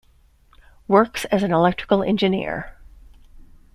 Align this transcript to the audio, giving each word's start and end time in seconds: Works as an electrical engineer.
Works 0.87 1.25
as 1.25 1.43
an 1.43 1.51
electrical 1.53 2.01
engineer. 2.01 2.75